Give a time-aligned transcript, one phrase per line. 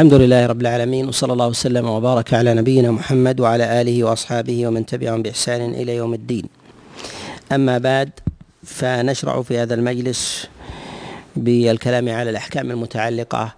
[0.00, 4.86] الحمد لله رب العالمين وصلى الله وسلم وبارك على نبينا محمد وعلى آله وأصحابه ومن
[4.86, 6.44] تبعهم بإحسان إلى يوم الدين.
[7.52, 8.10] أما بعد
[8.64, 10.46] فنشرع في هذا المجلس
[11.36, 13.54] بالكلام على الأحكام المتعلقة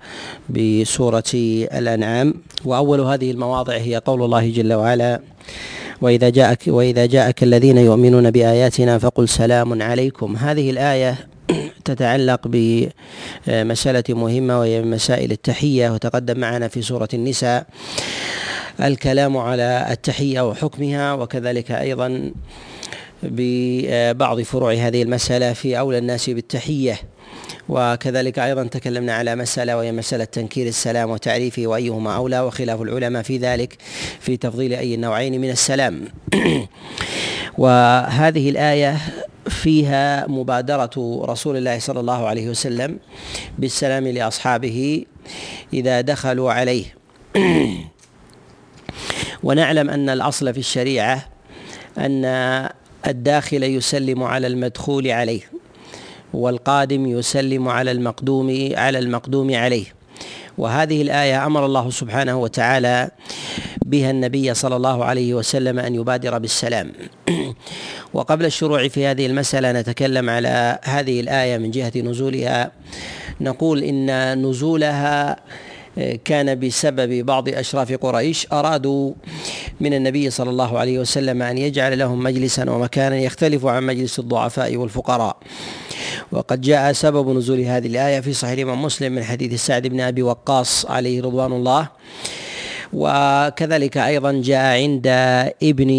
[0.51, 1.33] بسورة
[1.79, 2.35] الأنعام
[2.65, 5.21] وأول هذه المواضع هي قول الله جل وعلا
[6.01, 11.32] وإذا جاءك وإذا جاءك الذين يؤمنون بآياتنا فقل سلام عليكم هذه الآية
[11.85, 17.67] تتعلق بمسألة مهمة وهي مسائل التحية وتقدم معنا في سورة النساء
[18.81, 22.33] الكلام على التحية وحكمها وكذلك أيضا
[23.23, 27.01] ببعض فروع هذه المسألة في أولى الناس بالتحية.
[27.69, 33.37] وكذلك أيضا تكلمنا على مسألة وهي مسألة تنكير السلام وتعريفه وأيهما أولى وخلاف العلماء في
[33.37, 33.77] ذلك
[34.21, 36.05] في تفضيل أي النوعين من السلام.
[37.59, 38.99] وهذه الآية
[39.49, 42.99] فيها مبادرة رسول الله صلى الله عليه وسلم
[43.59, 45.05] بالسلام لأصحابه
[45.73, 46.85] إذا دخلوا عليه.
[49.45, 51.29] ونعلم أن الأصل في الشريعة
[51.99, 52.25] أن
[53.07, 55.41] الداخل يسلم على المدخول عليه
[56.35, 59.85] والقادم يسلم على المقدوم على المقدوم عليه.
[60.59, 63.11] وهذه الآية أمر الله سبحانه وتعالى
[63.93, 66.93] بها النبي صلى الله عليه وسلم أن يبادر بالسلام.
[68.15, 72.73] وقبل الشروع في هذه المسألة نتكلم على هذه الآية من جهة نزولها.
[73.41, 74.09] نقول إن
[74.49, 75.37] نزولها
[76.25, 79.13] كان بسبب بعض أشراف قريش أرادوا
[79.81, 84.77] من النبي صلى الله عليه وسلم أن يجعل لهم مجلسا ومكانا يختلف عن مجلس الضعفاء
[84.77, 85.37] والفقراء.
[86.33, 90.23] وقد جاء سبب نزول هذه الآية في صحيح الإمام مسلم من حديث سعد بن أبي
[90.23, 91.89] وقاص عليه رضوان الله.
[92.93, 95.07] وكذلك أيضا جاء عند
[95.63, 95.91] ابن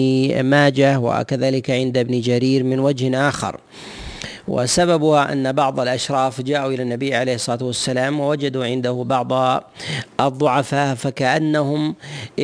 [0.43, 3.59] ماجه وكذلك عند ابن جرير من وجه آخر.
[4.47, 9.63] وسببها أن بعض الأشراف جاءوا إلى النبي عليه الصلاة والسلام ووجدوا عنده بعض
[10.19, 11.95] الضعفاء فكأنهم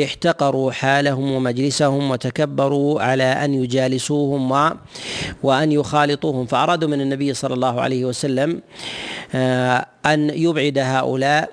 [0.03, 4.69] احتقروا حالهم ومجلسهم وتكبروا على أن يجالسوهم و
[5.43, 6.45] وأن يخالطوهم.
[6.45, 8.61] فأرادوا من النبي صلى الله عليه وسلم
[9.35, 11.49] آه، أن يبعد هؤلاء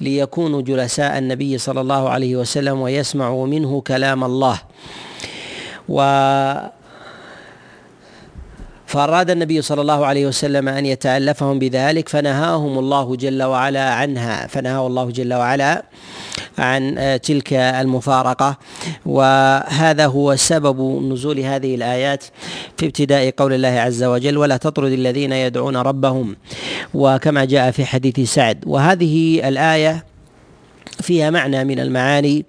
[0.00, 4.58] ليكونوا جلساء النبي صلى الله عليه وسلم ويسمعوا منه كلام الله.
[5.88, 6.00] و
[8.86, 14.86] فأراد النبي صلى الله عليه وسلم أن يتألفهم بذلك فنهاهم الله جل وعلا عنها فنهاه
[14.86, 15.82] الله جل وعلا
[16.58, 18.58] عن تلك المفارقة.
[19.06, 22.24] وهذا هو سبب نزول هذه الآيات
[22.76, 26.36] في ابتداء قول الله عز وجل ولا تطرد الذين يدعون ربهم
[26.94, 28.64] وكما جاء في حديث سعد.
[28.66, 30.15] وهذه الآية
[31.00, 32.44] فيها معنى من المعاني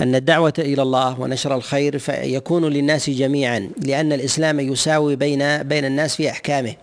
[0.00, 6.16] أن الدعوة إلى الله ونشر الخير يكون للناس جميعا لأن الإسلام يساوي بين بين الناس
[6.16, 6.74] في أحكامه.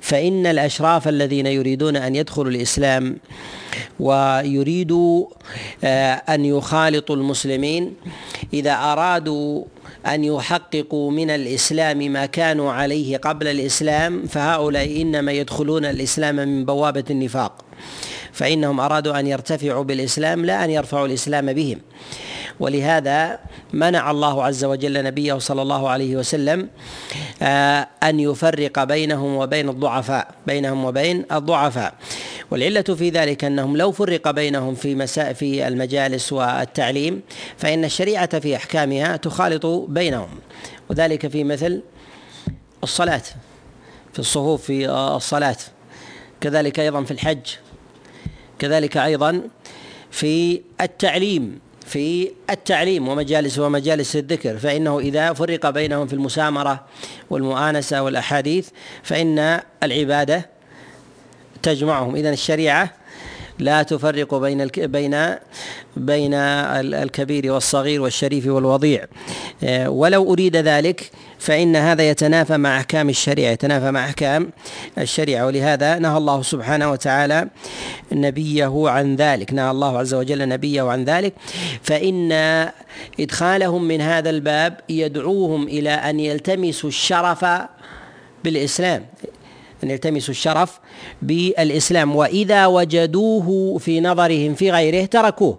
[0.00, 3.16] فإن الأشراف الذين يريدون أن يدخلوا الإسلام
[4.00, 5.26] ويريدوا
[5.84, 7.94] آه، أن يخالطوا المسلمين
[8.52, 9.64] إذا أرادوا
[10.06, 17.04] أن يحققوا من الإسلام ما كانوا عليه قبل الإسلام فهؤلاء إنما يدخلون الإسلام من بوابة
[17.10, 17.64] النفاق.
[18.32, 21.80] فإنهم أرادوا أن يرتفعوا بالإسلام لا أن يرفعوا الإسلام بهم.
[22.60, 23.38] ولهذا
[23.72, 26.68] منع الله عز وجل نبيه صلى الله عليه وسلم
[27.42, 31.94] آه، أن يفرق بينهم وبين الضعفاء بينهم وبين الضعفاء.
[32.50, 37.22] والعلة في ذلك أنهم لو فرق بينهم في مساء في المجالس والتعليم
[37.58, 40.28] فإن الشريعة في أحكامها تخالط بينهم.
[40.90, 41.82] وذلك في مثل
[42.82, 43.22] الصلاة
[44.12, 45.56] في الصفوف في الصلاة.
[46.40, 47.46] كذلك أيضا في الحج.
[48.60, 49.42] كذلك أيضا
[50.10, 56.84] في التعليم في التعليم ومجالس ومجالس الذكر فإنه إذا فرق بينهم في المسامرة
[57.30, 58.68] والمؤانسة والأحاديث
[59.02, 60.48] فإن العبادة
[61.62, 62.16] تجمعهم.
[62.16, 62.90] إذا الشريعة
[63.58, 65.34] لا تفرق بين بين
[65.96, 69.04] بين الكبير والصغير والشريف والوضيع.
[69.64, 74.50] آه، ولو أريد ذلك فإن هذا يتنافى مع أحكام الشريعة يتنافى مع أحكام
[74.98, 75.46] الشريعة.
[75.46, 77.48] ولهذا نهى الله سبحانه وتعالى
[78.12, 81.34] نبيه عن ذلك نهى الله عز وجل نبيه عن ذلك.
[81.82, 82.32] فإن
[83.20, 87.46] إدخالهم من هذا الباب يدعوهم إلى أن يلتمسوا الشرف
[88.44, 89.06] بالإسلام.
[89.84, 90.80] أن يلتمسوا الشرف
[91.22, 92.16] بالإسلام.
[92.16, 95.58] وإذا وجدوه في نظرهم في غيره تركوه.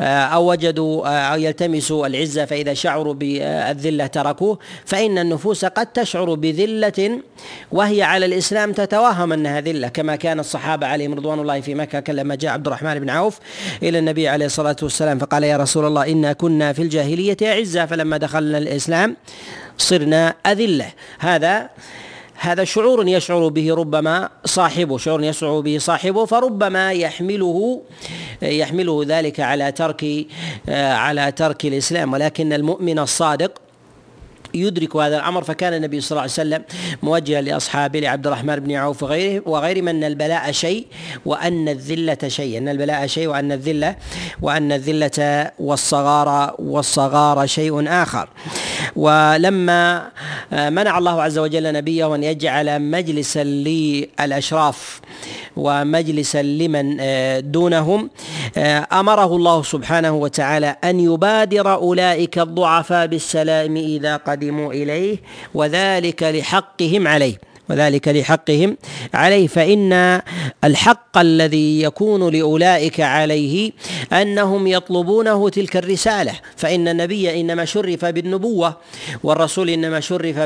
[0.00, 4.58] آه، أو وجدوا آه، أو يلتمسوا العزة فإذا شعروا بالذلة تركوه.
[4.84, 7.20] فإن النفوس قد تشعر بذلة
[7.72, 12.34] وهي على الإسلام تتوهم أنها ذلة كما كان الصحابة عليهم رضوان الله في مكة لما
[12.34, 13.38] جاء عبد الرحمن بن عوف
[13.82, 18.16] إلى النبي عليه الصلاة والسلام فقال يا رسول الله إنا كنا في الجاهلية أعزة فلما
[18.16, 19.16] دخلنا الإسلام
[19.78, 20.92] صرنا أذلة.
[21.18, 21.68] هذا
[22.42, 27.82] هذا شعور يشعر به ربما صاحبه شعور يشعر به صاحبه فربما يحمله
[28.42, 30.26] يحمله ذلك على ترك
[30.68, 33.61] على ترك الإسلام ولكن المؤمن الصادق
[34.54, 36.62] يدرك هذا الأمر فكان النبي صلى الله عليه وسلم
[37.02, 40.86] موجها لأصحابه لعبد الرحمن بن عوف وغيره وغيرهم أن البلاء شيء
[41.26, 42.58] وأن الذلة شيء.
[42.58, 43.96] أن البلاء شيء وأن الذلة
[44.42, 48.28] وأن الذلة والصغار والصغار شيء آخر.
[48.96, 50.08] ولما
[50.52, 55.00] منع الله عز وجل نبيه أن يجعل مجلسا للأشراف
[55.56, 58.10] ومجلسا لمن آه، دونهم
[58.56, 65.16] آه، أمره الله سبحانه وتعالى أن يبادر أولئك الضعفاء بالسلام إذا قدموا إليه
[65.54, 67.51] وذلك لحقهم عليه.
[67.70, 68.76] وذلك لحقهم
[69.14, 70.20] عليه فإن
[70.64, 73.72] الحق الذي يكون لأولئك عليه
[74.12, 76.32] أنهم يطلبونه تلك الرسالة.
[76.56, 78.76] فإن النبي إنما شرف بالنبوة
[79.22, 80.38] والرسول إنما شرف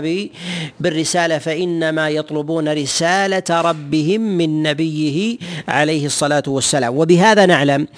[0.80, 6.96] بالرسالة فإنما يطلبون رسالة ربهم من نبيه عليه الصلاة والسلام.
[6.98, 7.88] وبهذا نعلم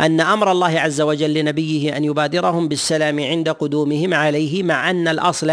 [0.00, 5.50] أن أمر الله عز وجل لنبيه أن يبادرهم بالسلام عند قدومهم عليه مع أن الأصل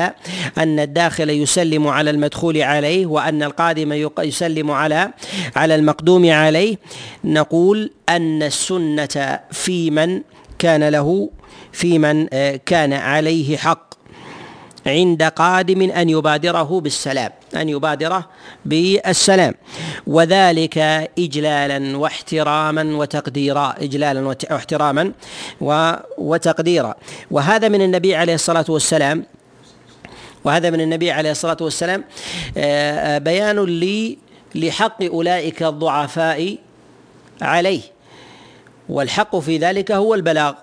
[0.58, 5.12] أن الداخل يسلم على المدخول عليه وأن القادم يسلم على
[5.56, 6.78] على المقدوم عليه.
[7.24, 10.22] نقول أن السنة في من
[10.60, 11.30] كان له
[11.72, 13.90] في من آه، كان عليه حق.
[14.88, 18.30] عند قادم أن يبادره بالسلام أن يبادره
[18.66, 19.54] بالسلام.
[20.08, 20.78] وذلك
[21.20, 25.12] اجلالا واحتراما وتقديرا اجلالا واحتراما
[26.18, 26.96] وتقديرا.
[27.32, 29.26] وهذا من النبي عليه الصلاة والسلام
[30.44, 32.04] وهذا من النبي عليه الصلاة والسلام.
[32.58, 34.18] آه، آه، بيان لي
[34.56, 36.58] لحق أولئك الضعفاء
[37.42, 37.82] عليه
[38.90, 40.54] والحق في ذلك هو البلاغ.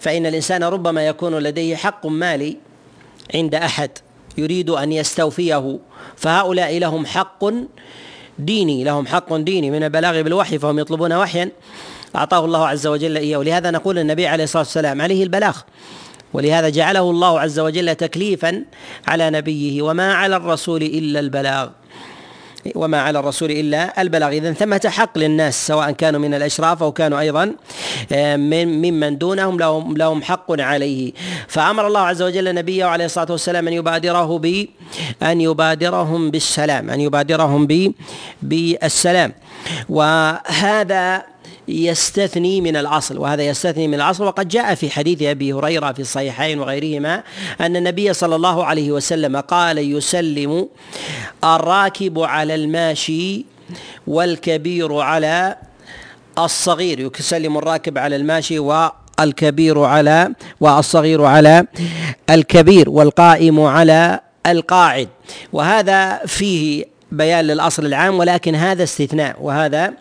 [0.00, 2.56] فإن الإنسان ربما يكون لديه حق مالي
[3.34, 3.90] عند أحد
[4.38, 5.78] يريد أن يستوفيه
[6.16, 7.44] فهؤلاء لهم حق
[8.38, 11.50] ديني لهم حق ديني من البلاغ بالوحي فهم يطلبون وحيا.
[12.16, 13.38] أعطاه الله عز وجل إياه.
[13.38, 15.58] ولهذا نقول النبي عليه الصلاة والسلام عليه البلاغ.
[16.34, 18.64] ولهذا جعله الله عز وجل تكليفا
[19.08, 21.68] على نبيه وما على الرسول إلا البلاغ.
[22.74, 24.28] وما على الرسول إلا البلاغ.
[24.32, 27.52] اذا ثمة حق للناس سواء كانوا من الأشراف أو كانوا أيضا
[28.12, 31.12] آه، من ممن دونهم لهم لهم حق عليه.
[31.48, 34.66] فأمر الله عز وجل نبيه عليه الصلاة والسلام أن يبادره ب
[35.22, 37.92] أن يبادرهم بالسلام أن يبادرهم ب
[38.42, 39.32] بالسلام.
[39.88, 41.33] وهذا
[41.68, 46.58] يستثني من الاصل وهذا يستثني من الاصل وقد جاء في حديث أبي هريرة في الصحيحين
[46.60, 47.22] وغيرهما
[47.60, 50.68] أن النبي صلى الله عليه وسلم قال يسلم
[51.44, 53.44] الراكب على الماشي
[54.06, 55.56] والكبير على
[56.38, 57.10] الصغير.
[57.20, 61.66] يسلم الراكب على الماشي والكبير على والصغير على
[62.30, 65.08] الكبير والقائم على القاعد.
[65.52, 69.92] وهذا فيه بيان للأصل العام ولكن هذا استثناء وهذا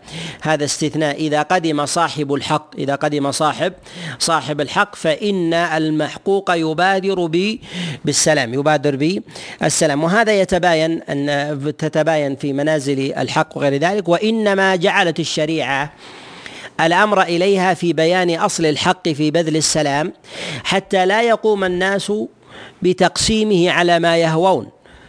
[0.42, 1.15] هذا استثناء.
[1.15, 3.74] إذا قدم صاحب الحق إذا قدم صاحب
[4.19, 7.60] صاحب الحق فإن المحقوق يبادر ب
[8.06, 9.21] بالسلام يبادر
[9.62, 10.04] بالسلام.
[10.04, 15.94] وهذا يتباين أن تتباين في منازل الحق وغير ذلك وإنما جعلت الشريعة
[16.81, 20.13] الأمر إليها في بيان أصل الحق في بذل السلام
[20.63, 22.12] حتى لا يقوم الناس
[22.81, 24.68] بتقسيمه على ما يهوون.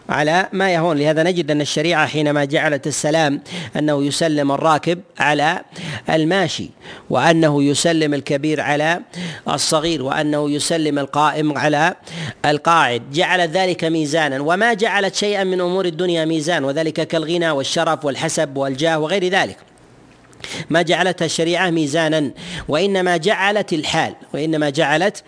[0.09, 0.99] على ما يهون.
[0.99, 3.41] لهذا نجد أن الشريعة حينما جعلت السلام
[3.77, 5.61] أنه يسلم الراكب على
[6.11, 6.71] الماشي
[7.11, 9.01] وأنه يسلم الكبير على
[9.49, 11.95] الصغير وأنه يسلم القائم على
[12.45, 13.03] القاعد.
[13.13, 18.99] جعلت ذلك ميزانا وما جعلت شيئا من أمور الدنيا ميزان وذلك كالغنى والشرف والحسب والجاه
[18.99, 19.57] وغير ذلك.
[20.71, 22.31] ما جعلتها الشريعة ميزانا
[22.69, 25.23] وإنما جعلت الحال وإنما جعلت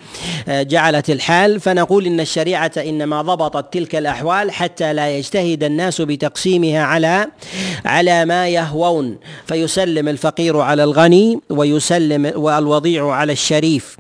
[0.48, 1.60] جعلت الحال.
[1.60, 7.26] فنقول إن الشريعة إنما ضبطت تلك الأحوال حتى لا يجتهد الناس بتقسيمها على
[7.84, 9.18] على ما يهوون.
[9.46, 13.96] فيسلم الفقير على الغني ويسلم والوضيع على الشريف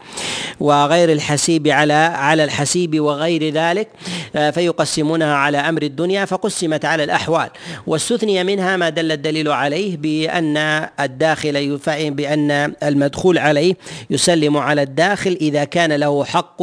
[0.60, 3.88] وغير الحسيب على على الحسيب وغير ذلك
[4.32, 7.48] فيقسمونها على أمر الدنيا فقسمت على الأحوال.
[7.86, 11.56] واستثني منها ما دل الدليل عليه بأن الداخل
[12.10, 13.74] بأن المدخول عليه
[14.10, 16.62] يسلم على الداخل إذا كان له حق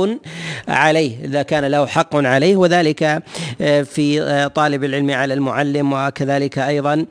[0.67, 3.23] عليه إذا كان له حق عليه وذلك
[3.61, 7.05] آه، في آه، طالب العلم على المعلم وكذلك أيضا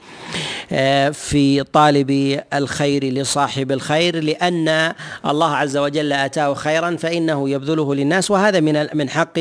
[0.72, 4.92] آه، في طالب الخير لصاحب الخير لأن
[5.26, 9.38] الله عز وجل آتاه خيرا فإنه يبذله للناس وهذا من من حق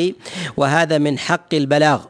[0.57, 2.01] وهذا من حق البلاغ.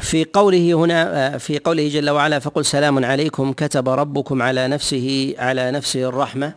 [0.00, 5.70] في قوله هنا في قوله جل وعلا فقل سلام عليكم كتب ربكم على نفسه على
[5.70, 6.52] نفسه الرحمة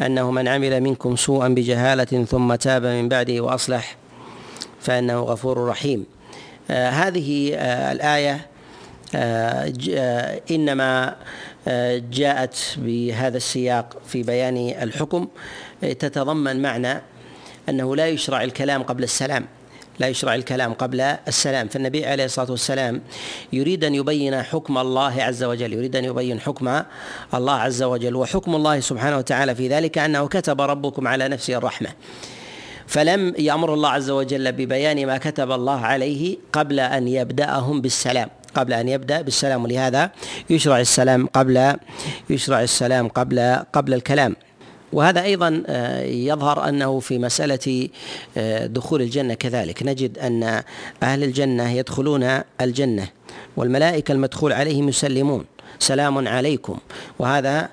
[0.00, 3.96] أنه من عمل منكم سوءا بجهالة ثم تاب من بعده وأصلح
[4.80, 6.06] فإنه غفور رحيم.
[6.70, 7.54] هذه
[7.92, 8.46] الآية
[10.50, 11.16] إنما
[12.12, 15.28] جاءت بهذا السياق في بيان الحكم.
[15.80, 17.02] تتضمن معنى
[17.68, 19.46] أنه لا يشرع الكلام قبل السلام.
[20.00, 21.68] لا يشرع الكلام قبل السلام.
[21.68, 23.02] فالنبي عليه الصلاة والسلام
[23.52, 26.82] يريد أن يبين حكم الله عز وجل يريد أن يبين حكم
[27.34, 31.88] الله عز وجل وحكم الله سبحانه وتعالى في ذلك أنه كتب ربكم على نفسه الرحمة.
[32.86, 38.28] فلم يأمر الله عز وجل ببيان ما كتب الله عليه قبل أن يبدأهم بالسلام.
[38.54, 40.10] قبل أن يبدأ بالسلام ولهذا
[40.50, 41.76] يشرع السلام قبل
[42.30, 44.36] يشرع السلام قبل قبل الكلام.
[44.92, 47.88] وهذا أيضا آه، يظهر أنه في مسألة
[48.36, 49.82] آه، دخول الجنة كذلك.
[49.82, 50.62] نجد أن
[51.02, 53.08] أهل الجنة يدخلون الجنة
[53.56, 55.44] والملائكة المدخول عليهم يسلمون.
[55.78, 56.78] سلام عليكم.
[57.18, 57.68] وهذا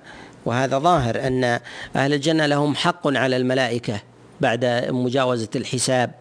[0.45, 1.59] وهذا ظاهر أن
[1.95, 4.01] أهل الجنة لهم حق على الملائكة
[4.41, 6.11] بعد مجاوزة الحساب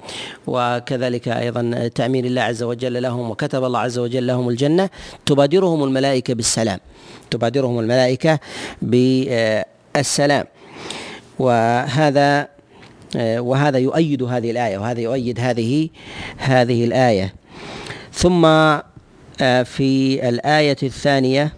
[0.46, 4.90] وكذلك أيضا تأمين الله عز وجل لهم وكتب الله عز وجل لهم الجنة.
[5.26, 6.80] تبادرهم الملائكة بالسلام.
[7.30, 8.38] تبادرهم الملائكة
[8.82, 10.46] بالسلام.
[11.38, 12.49] وهذا
[13.16, 15.88] وهذا يؤيد هذه الآية وهذا يؤيد هذه
[16.38, 17.35] هذه الآية.
[18.12, 18.45] ثم
[19.40, 21.52] آه، في الآية الثانية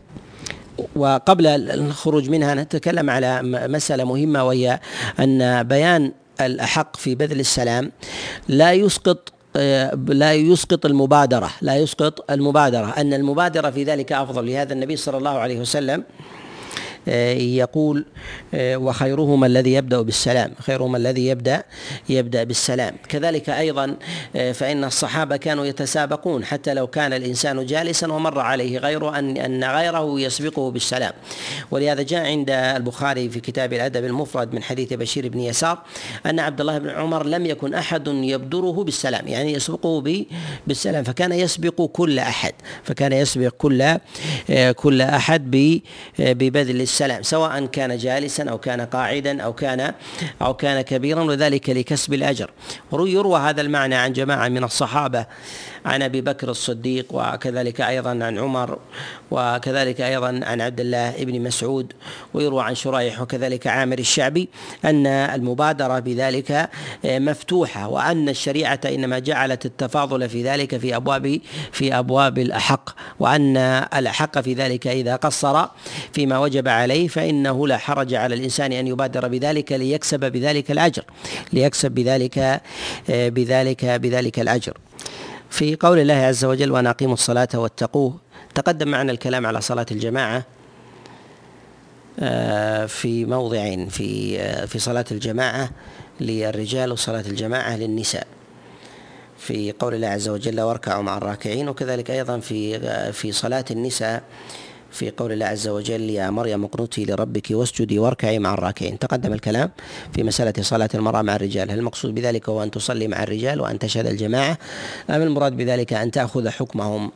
[0.97, 4.81] وقبل الخروج منها نتكلم على مسألة مهمة وهي
[5.21, 7.93] أن بيان الأحق في بذل السلام
[8.49, 12.87] لا يسقط آه، لا يسقط المبادرة لا يسقط المبادرة.
[12.87, 14.47] أن المبادرة في ذلك أفضل.
[14.47, 16.05] لهذا النبي صلى الله عليه وسلم
[17.09, 18.05] يقول
[18.55, 21.63] آه، وخيرهما الذي يبدأ بالسلام خيرهما الذي يبدأ
[22.09, 22.95] يبدأ بالسلام.
[23.09, 23.97] كذلك أيضا
[24.37, 29.65] آه، فإن الصحابة كانوا يتسابقون حتى لو كان الإنسان جالسا ومر عليه غيره أن أن
[29.65, 31.13] غيره يسبقه بالسلام.
[31.71, 35.79] ولهذا جاء عند البخاري في كتاب الأدب المفرد من حديث بشير بن يسار
[36.27, 40.25] أن عبد الله بن عمر لم يكن أحد يبدره بالسلام يعني يسبقه
[40.67, 41.05] بالسلام.
[41.05, 42.53] فكان يسبق كل أحد
[42.85, 43.99] فكان يسبق كل
[44.77, 45.51] كل أحد
[46.19, 49.93] ببذل السلام سواء كان جالسا أو كان قاعدا أو كان
[50.43, 52.51] أو كان كبيرا وذلك لكسب الأجر.
[52.93, 55.27] يروى هذا المعنى عن جماعة من الصحابة.
[55.89, 58.79] عن أبي بكر الصديق وكذلك أيضا عن عمر
[59.31, 61.93] وكذلك أيضا عن عبد الله بن مسعود
[62.35, 64.49] ويروى عن شريح وكذلك عامر الشعبي
[64.85, 66.69] أن المبادرة بذلك
[67.05, 71.41] مفتوحة وأن الشريعة إنما جعلت التفاضل في ذلك في أبواب
[71.73, 72.91] في أبواب الأحق
[73.21, 73.57] وأن
[73.97, 75.67] الأحق في ذلك إذا قصر
[76.13, 81.05] فيما وجب عليه فإنه لا حرج على الإنسان أن يبادر بذلك ليكسب بذلك الأجر
[81.53, 82.61] ليكسب بذلك
[83.09, 84.73] بذلك بذلك الأجر.
[85.51, 88.19] في قول الله عز وجل وأن أقيموا الصلاة واتقوه
[88.55, 90.45] تقدم معنا الكلام على صلاة الجماعة
[92.21, 95.71] آه، في موضعين في آه، في صلاة الجماعة
[96.21, 98.27] للرجال وصلاة الجماعة للنساء.
[99.39, 104.23] في قول الله عز وجل واركعوا مع الراكعين وكذلك أيضا في آه، في صلاة النساء
[104.91, 108.99] في قول الله عز وجل يا مريم اقنتي لربك واسجدي واركعي مع الراكعين.
[108.99, 109.71] تقدم الكلام
[110.15, 111.71] في مسألة صلاة المرأة مع الرجال.
[111.71, 114.59] هل المقصود بذلك هو أن تصلي مع الرجال وأن تشهد الجماعة
[115.11, 117.11] أم المراد بذلك أن تأخذ حكمهم؟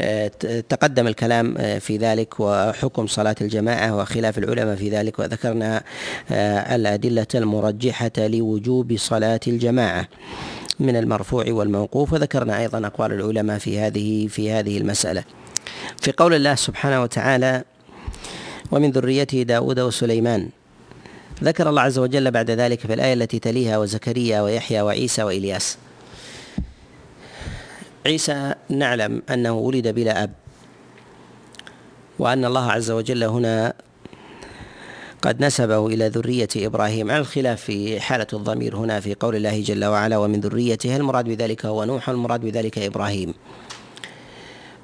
[0.00, 0.28] آه،
[0.68, 5.82] تقدم الكلام آه، في ذلك وحكم صلاة الجماعة وخلاف العلماء في ذلك وذكرنا
[6.30, 10.08] آه، الأدلة المرجحة لوجوب صلاة الجماعة
[10.80, 15.24] من المرفوع والموقوف وذكرنا أيضا أقوال العلماء في هذه في هذه المسألة.
[16.00, 17.64] في قول الله سبحانه وتعالى
[18.70, 20.48] ومن ذريته داود وسليمان.
[21.42, 25.78] ذكر الله عز وجل بعد ذلك في الآية التي تليها وزكريا ويحيى وعيسى وإلياس.
[28.06, 30.30] عيسى نعلم أنه ولد بلا أب
[32.18, 33.74] وأن الله عز وجل هنا
[35.22, 37.10] قد نسبه إلى ذرية إبراهيم.
[37.10, 40.96] على الخلاف في حالة الضمير هنا في قول الله جل وعلا ومن ذريته.
[40.96, 43.34] المراد بذلك هو نوح المراد بذلك إبراهيم.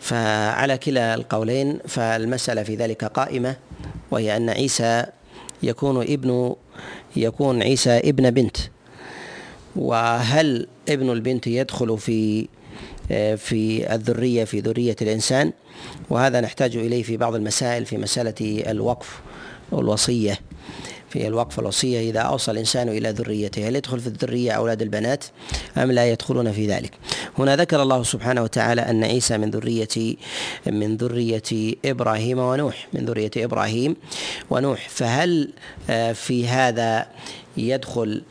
[0.01, 3.57] فعلى كلا القولين فالمسألة في ذلك قائمة
[4.11, 5.05] وهي أن عيسى
[5.63, 6.55] يكون ابن
[7.17, 8.57] يكون عيسى ابن بنت.
[9.77, 12.49] وهل ابن البنت يدخل في
[13.37, 15.53] في الذرية في ذرية الإنسان؟
[16.11, 19.21] وهذا نحتاج إليه في بعض المسائل في مسألة الوقف
[19.73, 20.39] والوصية.
[21.11, 25.25] في الوقف الوصية إذا أوصى الإنسان إلى ذريته هل يدخل في الذرية أولاد البنات
[25.79, 26.93] أم لا يدخلون في ذلك؟
[27.39, 30.17] هنا ذكر الله سبحانه وتعالى أن عيسى من ذرية
[30.67, 33.97] من ذرية إبراهيم ونوح من ذرية إبراهيم
[34.51, 34.89] ونوح.
[34.89, 35.51] فهل
[35.91, 37.07] آه، في هذا
[37.57, 38.23] يدخل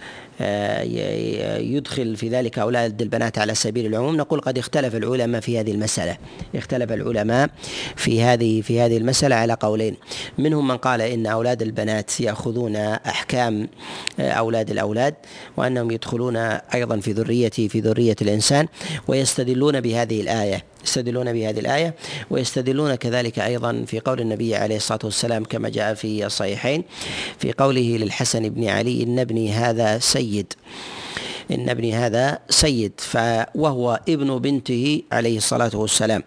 [1.59, 4.17] يدخل في ذلك أولاد البنات على سبيل العموم.
[4.17, 6.17] نقول قد اختلف العلماء في هذه المسألة.
[6.55, 7.49] اختلف العلماء
[7.95, 9.95] في هذه في هذه المسألة على قولين.
[10.37, 13.67] منهم من قال إن أولاد البنات يأخذون أحكام
[14.19, 15.13] أولاد الأولاد
[15.57, 16.35] وأنهم يدخلون
[16.73, 18.67] أيضا في ذرية في ذرية الإنسان
[19.07, 20.68] ويستدلون بهذه الآية.
[20.83, 21.95] يستدلون بهذه الآية
[22.29, 26.83] ويستدلون كذلك أيضا في قول النبي عليه الصلاة والسلام كما جاء في الصحيحين
[27.39, 30.53] في قوله للحسن بن علي إن ابني هذا سيد.
[31.51, 33.01] إن ابني هذا سيد
[33.55, 36.23] وهو ابن بنته عليه الصلاة والسلام.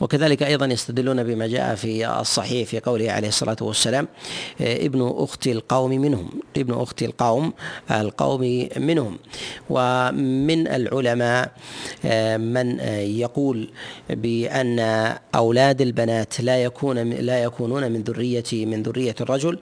[0.00, 4.08] وكذلك أيضا يستدلون بما جاء في الصحيح في قوله عليه الصلاة والسلام
[4.60, 7.52] ابن أخت القوم منهم ابن أخت القوم
[7.90, 9.18] القوم منهم.
[9.70, 11.52] ومن العلماء
[12.38, 12.80] من
[13.20, 13.68] يقول
[14.10, 14.78] بأن
[15.34, 19.58] أولاد البنات لا يكون لا يكونون من ذرية من ذرية الرجل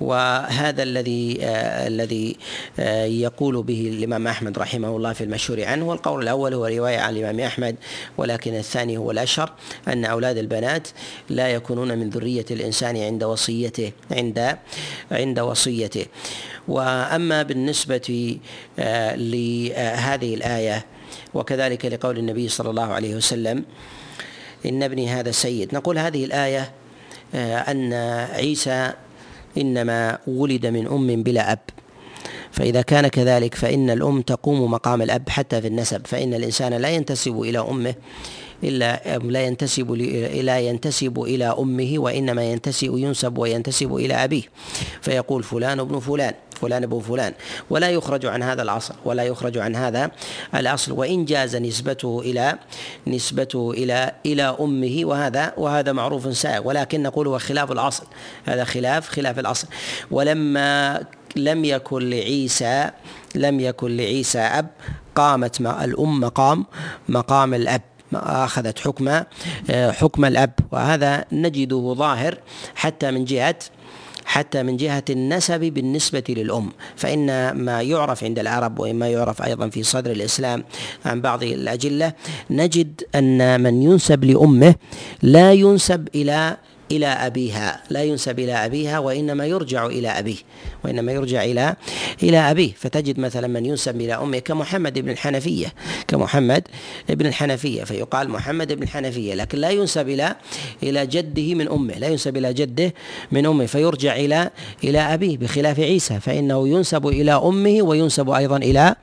[0.00, 2.36] وهذا الذي آه الذي
[2.78, 7.16] آه يقول به الإمام أحمد رحمه الله في المشهور عنه والقول الأول هو رواية عن
[7.16, 7.76] الإمام أحمد
[8.18, 9.52] ولكن الثاني هو الأشهر
[9.88, 10.88] أن أولاد البنات
[11.30, 14.56] لا يكونون من ذرية الإنسان عند وصيته عند
[15.12, 16.06] عند وصيته.
[16.68, 18.38] وأما بالنسبة
[18.78, 20.84] آه لهذه الآية
[21.34, 23.64] وكذلك لقول النبي صلى الله عليه وسلم
[24.66, 25.74] إن ابني هذا سيد.
[25.74, 26.72] نقول هذه الآية
[27.34, 27.92] آه، أن
[28.34, 28.92] عيسى
[29.58, 31.58] إنما ولد من أم بلا أب.
[32.50, 37.40] فإذا كان كذلك فإن الأم تقوم مقام الأب حتى في النسب فإن الإنسان لا ينتسب
[37.40, 37.94] إلى أمه
[38.64, 39.92] إلا لا ينتسب
[40.42, 44.42] لا ينتسب إلى أمه وإنما ينتسب ينسب وينتسب إلى أبيه.
[45.00, 46.34] فيقول فلان ابن فلان.
[46.60, 47.32] فلان ابن فلان
[47.70, 50.10] ولا يخرج عن هذا الاصل ولا يخرج عن هذا
[50.54, 52.58] الاصل وإن جاز نسبته إلى
[53.06, 58.06] نسبته إلى إلى أمه وهذا وهذا معروف سائغ ولكن نقول هو خلاف الاصل
[58.46, 59.68] هذا خلاف خلاف الاصل
[60.10, 61.00] ولما
[61.36, 62.90] لم يكن لعيسى
[63.34, 64.66] لم يكن لعيسى أب
[65.14, 66.66] قامت الأم مقام
[67.08, 67.82] مقام الأب
[68.14, 69.22] أخذت حكم
[69.70, 70.52] حكم الأب.
[70.72, 72.38] وهذا نجده ظاهر
[72.74, 73.54] حتى من جهة
[74.24, 76.70] حتى من جهة النسب بالنسبة للأم.
[76.96, 80.64] فإن ما يعرف عند العرب وما يعرف أيضا في صدر الإسلام
[81.04, 82.12] عن بعض الأجلة
[82.50, 84.74] نجد أن من ينسب لأمه
[85.22, 86.56] لا ينسب إلى
[86.90, 87.82] إلى أبيها.
[87.90, 90.36] لا ينسب إلى أبيها وإنما يرجع إلى أبيه
[90.84, 91.76] وإنما يرجع إلى
[92.22, 92.72] إلى أبيه.
[92.76, 95.74] فتجد مثلا من ينسب إلى أمه كمحمد بن الحنفية
[96.08, 96.68] كمحمد
[97.08, 97.84] بن الحنفية.
[97.84, 100.36] فيقال محمد بن الحنفية لكن لا ينسب إلى
[100.82, 102.94] إلى جده من أمه لا ينسب إلى جده
[103.32, 103.66] من أمه.
[103.66, 104.50] فيرجع إلى
[104.84, 108.94] إلى أبيه بخلاف عيسى فإنه ينسب إلى أمه وينسب أيضا إلى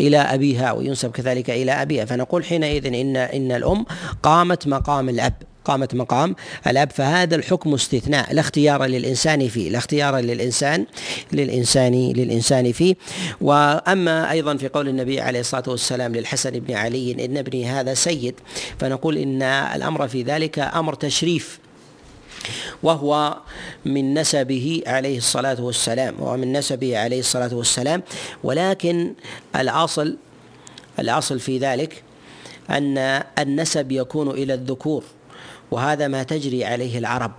[0.00, 2.04] إلى أبيها وينسب كذلك إلى أبيها.
[2.04, 3.86] فنقول حينئذ إن إن الأم
[4.22, 5.34] قامت مقام الأب.
[5.64, 10.86] قامت مقام الأب فهذا الحكم استثناء لا اختيار للإنسان فيه لا اختيار للإنسان
[11.32, 12.94] للإنسان للإنسان فيه.
[13.40, 18.34] وأما أيضا في قول النبي عليه الصلاة والسلام للحسن بن علي إن ابني هذا سيد
[18.78, 21.58] فنقول إن الأمر في ذلك أمر تشريف
[22.82, 23.36] وهو
[23.84, 28.02] من نسبه عليه الصلاة والسلام ومن نسبه عليه الصلاة والسلام.
[28.44, 29.14] ولكن
[29.56, 30.16] الأصل
[30.98, 32.02] الأصل في ذلك
[32.70, 35.04] أن النسب يكون إلى الذكور.
[35.74, 37.32] وهذا ما تجري عليه العرب.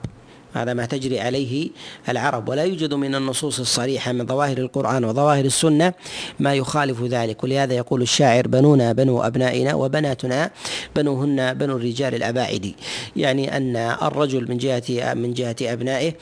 [0.56, 1.70] هذا ما تجري عليه
[2.10, 5.94] العرب ولا يوجد من النصوص الصريحة من ظواهر القرآن وظواهر السنة
[6.40, 7.44] ما يخالف ذلك.
[7.44, 10.52] ولهذا يقول الشاعر بنونا بنو أبنائنا وبناتنا
[10.96, 12.74] بنوهن بنو الرجال الأباعد
[13.16, 16.14] يعني أن الرجل من جهة من جهة أبنائه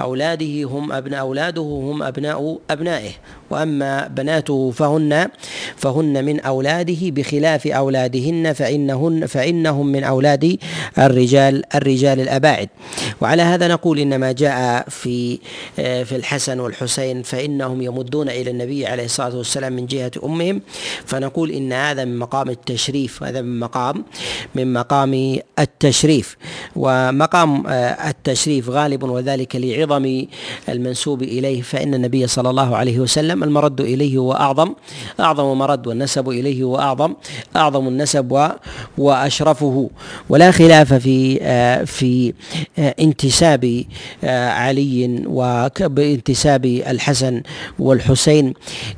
[0.00, 3.10] أولاده هم أبناء أولاده هم أبناء أبنائه.
[3.50, 5.28] وأما بناته فهن
[5.76, 10.58] فهن من أولاده بخلاف أولادهن فإنهن فإنهم من أولاد
[10.98, 12.68] الرجال الرجال الأباعد.
[13.20, 15.38] وعلى هذا نقول ان ما جاء في
[15.76, 20.60] في الحسن والحسين فإنهم يمدون إلى النبي عليه الصلاة والسلام من جهة أمهم.
[21.04, 24.04] فنقول إن هذا من مقام التشريف هذا من مقام
[24.54, 26.36] من مقام التشريف.
[26.76, 27.66] ومقام
[28.06, 30.24] التشريف غالب وذلك لعظم
[30.68, 34.74] المنسوب إليه فإن النبي صلى الله عليه وسلم المرد إليه هو أعظم
[35.20, 37.14] أعظم مرد والنسب إليه هو أعظم
[37.56, 38.52] أعظم النسب
[38.98, 39.90] وأشرفه.
[40.28, 42.32] ولا خلاف في آه، في
[42.78, 43.64] آه، انتساب
[44.24, 47.42] آه، علي وانتساب الحسن
[47.78, 48.54] والحسين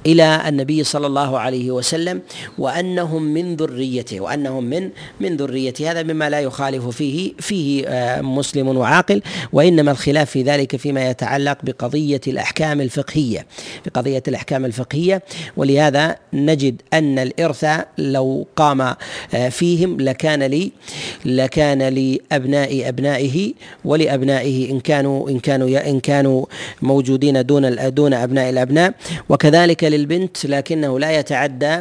[0.07, 2.21] إلى النبي صلى الله عليه وسلم
[2.59, 5.91] وأنهم من ذريته وأنهم من من ذريته.
[5.91, 7.85] هذا مما لا يخالف فيه فيه
[8.21, 13.47] مسلم وعاقل وإنما الخلاف في ذلك فيما يتعلق بقضية الأحكام الفقهية
[13.87, 15.23] بقضية الأحكام الفقهية.
[15.57, 17.67] ولهذا نجد أن الإرث
[17.99, 20.73] لو قام آه، فيهم لكان لي
[21.25, 23.53] لكان لأبناء أبنائه
[23.85, 26.47] ولأبنائه إن كانوا إن كانوا إن كانوا
[26.83, 28.95] موجودين دون دون أبناء الأبناء.
[29.29, 31.79] وكذلك للبنت لكنه لا يتعدى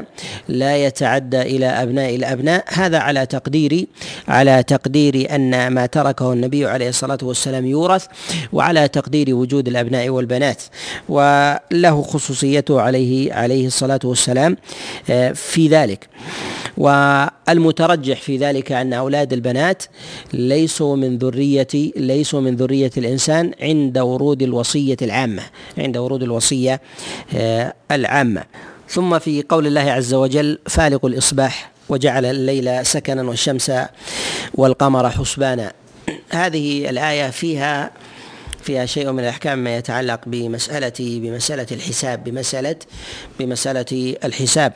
[0.48, 2.64] لا يتعدى إلى أبناء الأبناء.
[2.68, 3.86] هذا على تقدير
[4.28, 8.06] على تقدير أن ما تركه النبي عليه الصلاة والسلام يورث
[8.54, 10.62] وعلى تقدير وجود الأبناء والبنات.
[11.10, 14.58] وله خصوصيته عليه عليه الصلاة والسلام
[15.10, 16.08] آه، في ذلك.
[16.78, 19.84] والمترجح في ذلك أن أولاد البنات
[20.34, 25.44] ليسوا من ذرية ليسوا من ذرية الإنسان عند ورود الوصية العامة
[25.78, 26.82] عند ورود الوصية
[27.36, 28.44] آه، العامة.
[28.90, 33.72] ثم في قول الله عز وجل فالق الإصباح وجعل الليل سكنا والشمس
[34.54, 35.74] والقمر حسبانا.
[36.32, 37.92] هذه الآية فيها
[38.64, 42.76] فيها شيء من الأحكام ما يتعلق بمساله بمسألة الحساب بمساله
[43.40, 44.74] بمسألة الحساب.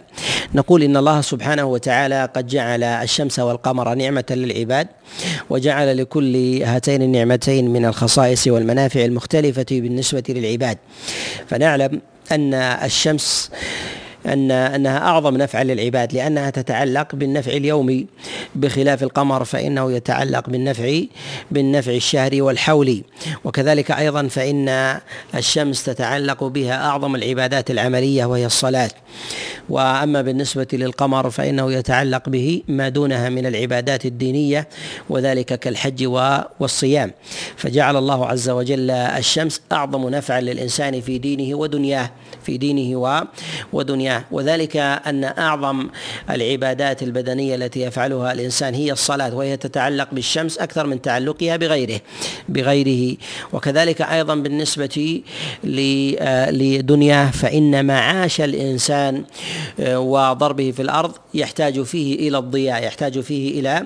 [0.55, 4.87] نقول إن الله سبحانه وتعالى قد جعل الشمس والقمر نعمة للعباد
[5.49, 10.77] وجعل لكل هاتين النعمتين من الخصائص والمنافع المختلفة بالنسبة للعباد.
[11.47, 13.51] فنعلم أن الشمس
[14.27, 18.07] أن أنها أعظم نفعا للعباد لأنها تتعلق بالنفع اليومي
[18.55, 21.01] بخلاف القمر فإنه يتعلق بالنفع
[21.51, 23.03] بالنفع الشهري والحولي.
[23.43, 24.97] وكذلك أيضا فإن
[25.35, 28.89] الشمس تتعلق بها أعظم العبادات العملية وهي الصلاة.
[29.69, 34.67] وأما بالنسبة للقمر فإنه يتعلق به ما دونها من العبادات الدينية
[35.09, 36.05] وذلك كالحج
[36.59, 37.11] والصيام.
[37.57, 42.11] فجعل الله عز وجل الشمس أعظم نفعا للإنسان في دينه ودنياه
[42.43, 43.27] في دينه
[43.73, 44.16] ودنياه.
[44.31, 45.89] وذلك أن أعظم
[46.29, 51.99] العبادات البدنية التي يفعلها الإنسان هي الصلاة وهي تتعلق بالشمس أكثر من تعلقها بغيره
[52.49, 53.17] بغيره.
[53.53, 55.21] وكذلك أيضا بالنسبة
[55.63, 59.23] لدنياه فإن معاش الإنسان
[59.79, 63.83] آه، وضربه في الأرض يحتاج فيه إلى الضياء يحتاج فيه إلى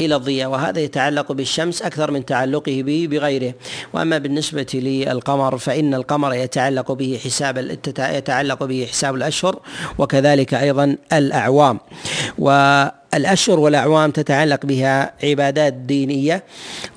[0.00, 0.50] إلى الضياء.
[0.50, 3.54] وهذا يتعلق بالشمس أكثر من تعلقه به بغيره.
[3.92, 9.60] وأما بالنسبة للقمر فإن القمر يتعلق به حساب يتعلق به حساب الأشهر
[9.98, 11.80] وكذلك أيضا الأعوام.
[12.38, 12.48] و
[13.14, 16.42] الأشهر والأعوام تتعلق بها عبادات دينية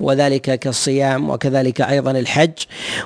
[0.00, 2.52] وذلك كالصيام وكذلك أيضا الحج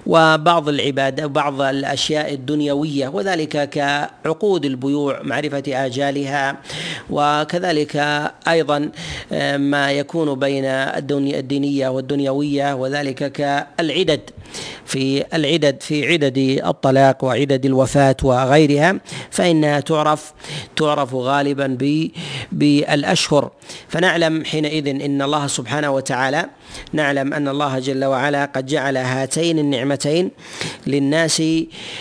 [0.06, 6.56] وبعض العبادة وبعض الأشياء الدنيوية وذلك كعقود البيوع معرفة آجالها
[7.10, 7.96] وكذلك
[8.48, 8.90] أيضا
[9.32, 14.20] آه، ما يكون بين الدينية والدنيوية وذلك كالعدد
[14.86, 20.32] في العدد في عدد الطلاق وعدد الوفاة وغيرها فإنها تعرف
[20.76, 21.66] تعرف غالبا
[22.94, 23.50] بالأشهر
[23.88, 26.46] فنعلم حينئذ إن الله سبحانه وتعالى
[26.92, 30.30] نعلم أن الله جل وعلا قد جعل هاتين النعمتين
[30.86, 31.42] للناس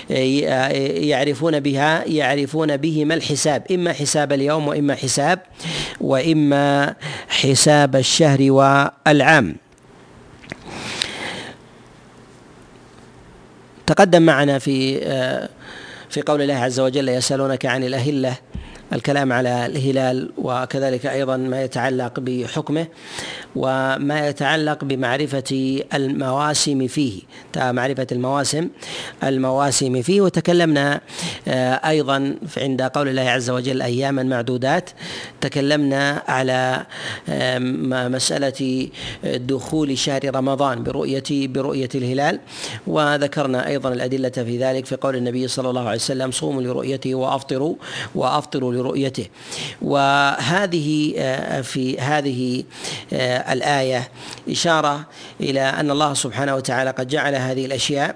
[0.09, 5.39] يعرفون بها يعرفون بهما الحساب إما حساب اليوم وإما حساب
[6.01, 6.95] وإما
[7.29, 9.55] حساب الشهر والعام.
[13.85, 15.49] تقدم معنا في آه،
[16.09, 18.37] في قول الله عز وجل يسألونك عن الأهلة
[18.93, 22.87] الكلام على الهلال وكذلك أيضا ما يتعلق بحكمه
[23.55, 27.21] وما يتعلق بمعرفة المواسم فيه.
[27.57, 28.69] معرفة المواسم
[29.23, 30.21] المواسم فيه.
[30.21, 31.01] وتكلمنا
[31.47, 34.89] آه، أيضا عند قول الله عز وجل اياما معدودات
[35.41, 36.85] تكلمنا على
[38.09, 38.89] مسألة
[39.23, 42.39] دخول شهر رمضان برؤية برؤية الهلال.
[42.87, 47.75] وذكرنا أيضا الأدلة في ذلك في قول النبي صلى الله عليه وسلم صوموا لرؤيته وأفطروا
[48.15, 49.27] وأفطروا لرؤيته.
[49.81, 52.63] وهذه آه، في هذه
[53.13, 54.09] آه، الآية
[54.49, 55.05] إشارة
[55.41, 58.15] إلى أن الله سبحانه وتعالى قد جعل هذه الأشياء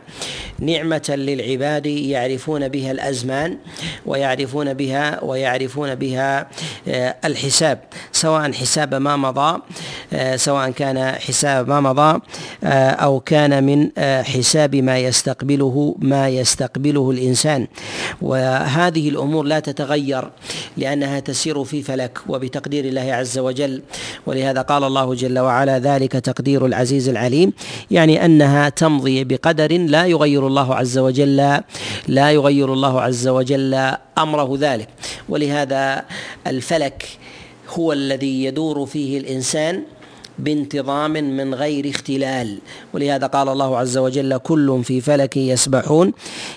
[0.60, 3.58] نعمة للعباد يعرفون بها الأزمان
[4.06, 6.48] ويعرفون بها ويعرفون بها
[6.88, 7.80] آه، الحساب
[8.12, 9.62] سواء حساب ما مضى
[10.36, 12.20] سواء كان حساب ما مضى
[12.64, 13.90] أو كان من
[14.24, 17.68] حساب ما يستقبله ما يستقبله الإنسان.
[18.22, 20.30] وهذه الأمور لا تتغير
[20.78, 23.82] لأنها تسير في فلك وبتقدير الله عز وجل.
[24.26, 27.54] ولهذا قال الله جل وعلا ذلك تقدير العزيز العليم
[27.92, 31.62] يعني أنها تمضي بقدر لا يغير الله عز وجل
[32.08, 34.90] لا يغير الله عز وجل أمره ذلك.
[35.30, 36.06] ولهذا
[36.48, 37.08] الفلك
[37.70, 39.84] هو الذي يدور فيه الإنسان
[40.40, 42.58] بانتظام من غير اختلال.
[42.94, 46.14] ولهذا قال الله عز وجل كل في فلك يسبحون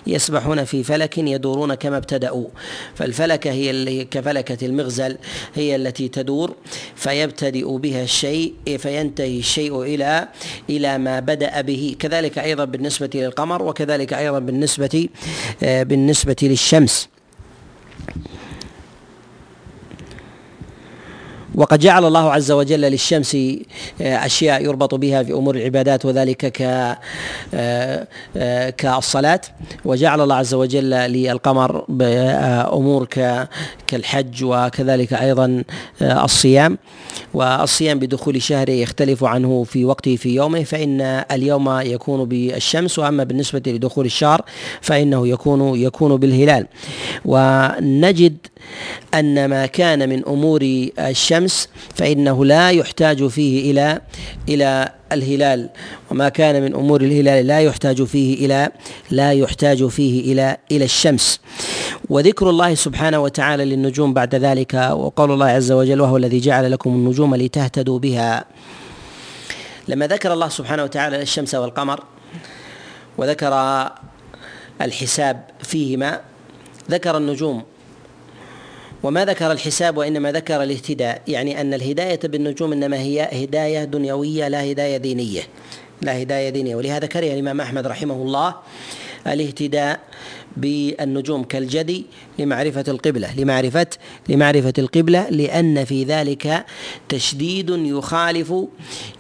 [0.06, 2.46] يسبحون في فلك يدورون كما ابتدأوا.
[2.94, 5.16] فالفلكة هي اللي كفلكة المغزل
[5.54, 6.54] هي التي تدور
[6.96, 10.28] فيبتدئ بها الشيء فينتهي الشيء إلى
[10.70, 11.96] إلى ما بدأ به.
[11.98, 15.08] كذلك أيضا بالنسبة للقمر وكذلك أيضا بالنسبة
[15.62, 17.08] بالنسبة للشمس.
[21.54, 23.34] وقد جعل الله عز وجل للشمس
[24.00, 29.40] آه، أشياء يربط بها في أمور العبادات وذلك ك آه، آه، كالصلاة.
[29.84, 33.08] وجعل الله عز وجل للقمر بامور
[33.86, 35.64] كالحج وكذلك أيضا
[36.02, 36.78] الصيام.
[37.34, 43.62] والصيام بدخول شهره يختلف عنه في وقته في يومه فإن اليوم يكون بالشمس وأما بالنسبة
[43.66, 44.42] لدخول الشهر
[44.80, 46.66] فإنه يكون يكون بالهلال.
[47.24, 48.36] ونجد
[49.14, 50.60] أن ما كان من أمور
[50.98, 54.00] الشمس فإنه لا يحتاج فيه إلى
[54.48, 55.68] إلى الهلال
[56.11, 58.70] وما كان من أمور الهلال لا يحتاج فيه إلى
[59.11, 61.40] لا يحتاج فيه إلى إلى الشمس.
[62.09, 66.90] وذكر الله سبحانه وتعالى للنجوم بعد ذلك وقول الله عز وجل وهو الذي جعل لكم
[66.90, 68.44] النجوم لتهتدوا بها.
[69.88, 72.05] لما ذكر الله سبحانه وتعالى الشمس والقمر
[73.18, 73.55] وذكر
[74.83, 76.20] الحساب فيهما
[76.90, 77.62] ذكر النجوم
[79.02, 84.70] وما ذكر الحساب وإنما ذكر الاهتداء يعني أن الهداية بالنجوم إنما هي هداية دنيوية لا
[84.70, 85.42] هداية دينية.
[86.02, 86.76] لا هداية دينية.
[86.76, 88.54] ولهذا كره الإمام أحمد رحمه الله
[89.26, 90.00] الاهتداء
[90.56, 92.06] بالنجوم كالجدي
[92.38, 93.86] لمعرفة القبلة لمعرفة
[94.28, 96.64] لمعرفة القبلة لأن في ذلك
[97.08, 98.54] تشديد يخالف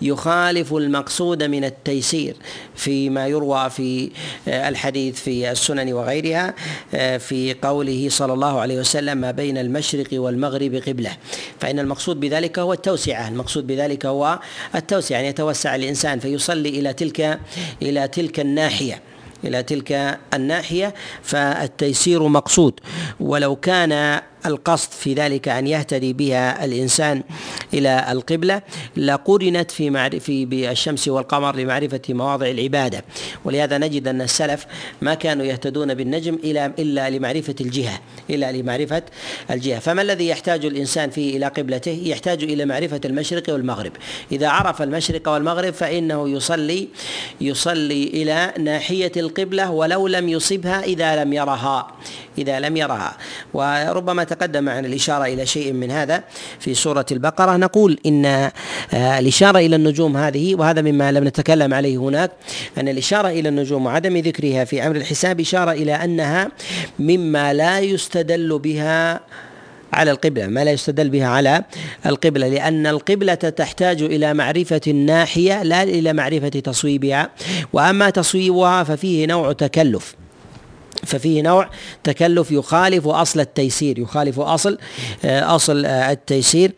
[0.02, 2.36] يخالف المقصود من التيسير
[2.74, 4.10] فيما يروى في
[4.48, 6.54] الحديث في السنن وغيرها
[7.18, 11.16] في قوله صلى الله عليه وسلم ما بين المشرق والمغرب قبلة.
[11.60, 14.38] فإن المقصود بذلك هو التوسعة المقصود بذلك هو
[14.74, 17.38] التوسعة يعني يتوسع الإنسان فيصلي إلى تلك
[17.82, 19.00] إلى تلك الناحية.
[19.44, 22.80] إلى تلك الناحية فالتيسير مقصود.
[23.20, 27.22] ولو كان القصد في ذلك أن يهتدي بها الإنسان
[27.74, 28.62] إلى القبلة.
[28.96, 33.04] لقرنت في في بالشمس والقمر لمعرفة مواضع العبادة.
[33.44, 34.66] ولهذا نجد أن السلف
[35.02, 38.00] ما كانوا يهتدون بالنجم الا إلا لمعرفة الجهة
[38.30, 39.02] إلا لمعرفة
[39.50, 39.78] الجهة.
[39.78, 43.92] فما الذي يحتاج الإنسان فيه إلى قبلته؟ يحتاج إلى معرفة المشرق والمغرب.
[44.32, 46.88] إذا عرف المشرق والمغرب فإنه يصلي
[47.40, 51.92] يصلي إلى ناحية القبلة ولو لم يصبها إذا لم يرها
[52.38, 53.16] إذا لم يرها.
[53.54, 56.24] وربما تقدم عن الإشارة إلى شيء من هذا
[56.58, 57.56] في سورة البقرة.
[57.56, 58.52] نقول إن آه،
[59.18, 62.30] الإشارة إلى النجوم هذه وهذا مما لم نتكلم عليه هناك
[62.78, 66.48] أن الإشارة إلى النجوم وعدم ذكرها في أمر الحساب إشارة إلى أنها
[66.98, 69.20] مما لا يستدل بها
[69.92, 71.64] على القبلة ما لا يستدل بها على
[72.06, 77.30] القبلة لأن القبلة تحتاج إلى معرفة الناحية لا إلى معرفة تصويبها
[77.72, 80.14] وأما تصويبها ففيه نوع تكلف.
[81.04, 81.68] ففيه نوع
[82.04, 84.78] تكلف يخالف أصل التيسير يخالف أصل
[85.24, 86.72] آه، أصل آه، التيسير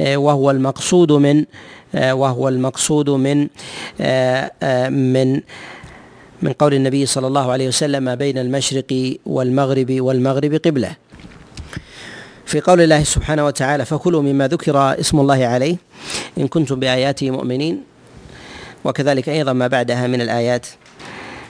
[0.00, 1.44] آه، وهو المقصود من
[1.94, 3.48] وهو المقصود من
[4.90, 5.40] من
[6.42, 10.96] من قول النبي صلى الله عليه وسلم ما بين المشرق والمغرب والمغرب قبلة.
[12.46, 15.76] في قول الله سبحانه وتعالى فكلوا مما ذكر اسم الله عليه
[16.38, 17.82] إن كنتم بآياته مؤمنين.
[18.84, 20.66] وكذلك أيضا ما بعدها من الآيات.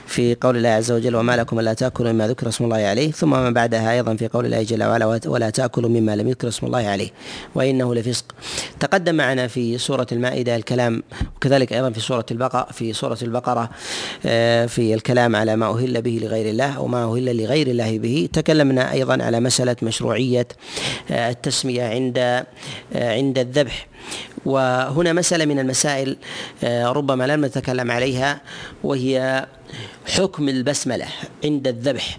[0.09, 3.29] في قول الله عز وجل وما لكم ألا تأكلوا مما ذكر اسم الله عليه ثم
[3.29, 6.87] ما بعدها أيضا في قول الله جل وعلا ولا تأكلوا مما لم يذكر اسم الله
[6.87, 7.09] عليه
[7.55, 8.25] وإنه لفسق.
[8.79, 11.03] تقدم معنا في سورة المائدة الكلام
[11.35, 13.69] وكذلك أيضا في سورة البقرة في سورة البقرة
[14.25, 18.29] آه، في الكلام على ما أهل به لغير الله أو ما أهل لغير الله به.
[18.33, 20.47] تكلمنا أيضا على مسألة مشروعية
[21.11, 22.45] آه، التسمية عند آه،
[22.93, 23.87] عند الذبح.
[24.45, 26.17] وهنا مسألة من المسائل
[26.63, 28.41] ربما لم نتكلم عليها
[28.83, 29.45] وهي
[30.07, 31.05] حكم البسملة
[31.43, 32.17] عند الذبح.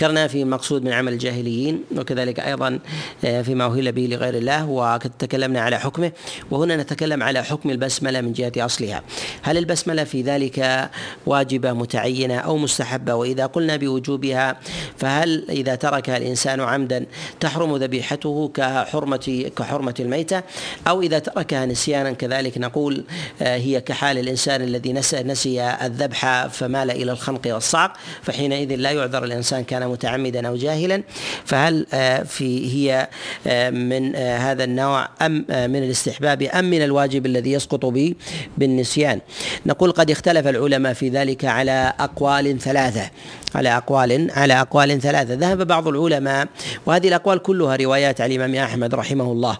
[0.00, 2.78] ذكرنا في مقصود من عمل الجاهليين وكذلك أيضا
[3.24, 6.12] آه، فيما أهل به لغير الله وقد تكلمنا على حكمه
[6.50, 9.02] وهنا نتكلم على حكم البسملة من جهة أصلها.
[9.42, 10.90] هل البسملة في ذلك
[11.26, 14.60] واجبة متعينة أو مستحبة؟ وإذا قلنا بوجوبها
[14.96, 17.06] فهل إذا تركها الإنسان عمدا
[17.40, 20.42] تحرم ذبيحته كحرمة كحرمة الميتة؟
[20.88, 23.04] أو إذا تركها نسيانا كذلك نقول
[23.42, 29.24] آه، هي كحال الإنسان الذي نسى نسي الذبح فمال إلى الخنق والصعق فحينئذ لا يعذر
[29.24, 31.02] الإنسان كان متعمدا أو جاهلا
[31.44, 33.08] فهل آه، في هي
[33.46, 38.14] آه، من آه، هذا النوع أم من الاستحباب أم من الواجب الذي يسقط به
[38.58, 39.20] بالنسيان؟
[39.66, 43.10] نقول قد اختلف العلماء في ذلك على أقوال ثلاثة
[43.54, 45.34] على أقوال على أقوال ثلاثة.
[45.34, 46.48] ذهب بعض العلماء
[46.86, 49.58] وهذه الأقوال كلها روايات عن الإمام أحمد رحمه الله.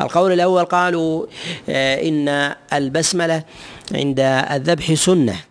[0.00, 1.26] القول الأول قالوا
[1.68, 3.42] إن البسملة
[3.94, 5.47] عند الذبح سنة.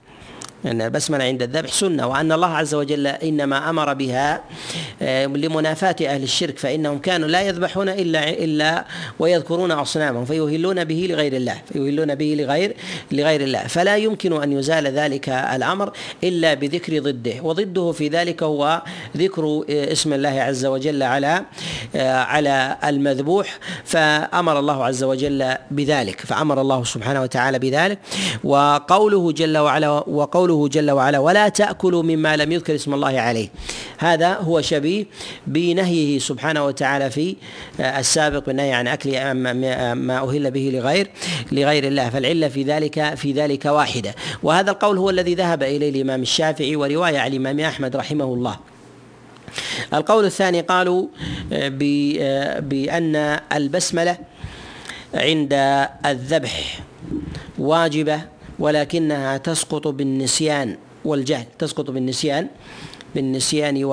[0.65, 4.41] أن البسملة عند الذبح سنة وأن الله عز وجل إنما أمر بها
[5.01, 8.85] آه، لمنافاة أهل الشرك فإنهم كانوا لا يذبحون إلا إلا
[9.19, 12.75] ويذكرون أصنامهم فيهلون به لغير الله فيهلون به لغير
[13.11, 13.59] لغير الله.
[13.67, 15.91] فلا يمكن أن يزال ذلك الأمر
[16.23, 18.81] إلا بذكر ضده وضده في ذلك هو
[19.17, 21.43] ذكر آه، اسم الله عز وجل على
[21.95, 27.99] آه، على المذبوح فأمر الله عز وجل بذلك فأمر الله سبحانه وتعالى بذلك.
[28.43, 33.49] وقوله جل وعلا وقوله قوله جل وعلا ولا تأكلوا مما لم يذكر اسم الله عليه.
[33.97, 35.05] هذا هو شبيه
[35.47, 37.35] بنهيه سبحانه وتعالى في
[37.79, 39.31] السابق بالنهي عن أكل
[39.93, 41.09] ما أهل به لغير
[41.51, 44.15] لغير الله فالعلة في ذلك في ذلك واحدة.
[44.43, 48.57] وهذا القول هو الذي ذهب إليه الإمام الشافعي ورواية عن الإمام أحمد رحمه الله.
[49.93, 51.07] القول الثاني قالوا
[52.59, 54.17] بأن البسملة
[55.13, 55.53] عند
[56.05, 56.79] الذبح
[57.59, 58.21] واجبة
[58.59, 62.47] ولكنها تسقط بالنسيان والجهل تسقط بالنسيان
[63.15, 63.83] بالنسيان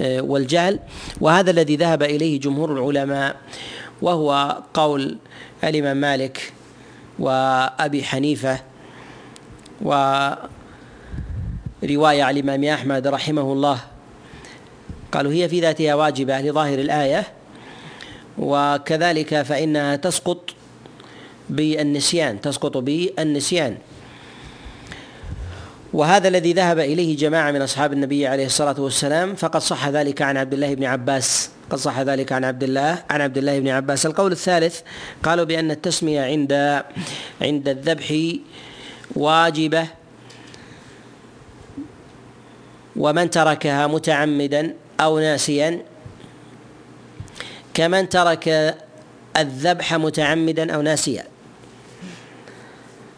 [0.00, 0.80] والجهل.
[1.20, 3.36] وهذا الذي ذهب إليه جمهور العلماء
[4.02, 5.18] وهو قول
[5.64, 6.52] الإمام مالك
[7.18, 8.60] وأبي حنيفة
[9.82, 10.38] ورواية
[12.22, 13.80] عن الإمام أحمد رحمه الله.
[15.12, 17.26] قالوا هي في ذاتها واجبة لظاهر الآية
[18.38, 20.50] وكذلك فإنها تسقط
[21.50, 23.76] بالنسيان تسقط بالنسيان.
[25.92, 30.36] وهذا الذي ذهب إليه جماعة من أصحاب النبي عليه الصلاة والسلام فقد صح ذلك عن
[30.36, 31.50] عبد الله بن عباس.
[31.70, 34.06] قد صح ذلك عن عبد الله عن عبد الله بن عباس.
[34.06, 34.80] القول الثالث
[35.22, 36.82] قالوا بأن التسمية عند
[37.42, 38.14] عند الذبح
[39.16, 39.86] واجبة.
[42.96, 45.80] ومن تركها متعمدا أو ناسيا.
[47.74, 48.76] كمن ترك
[49.36, 51.24] الذبح متعمدا أو ناسيا.